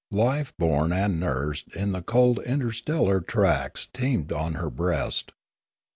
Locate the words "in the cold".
1.75-2.39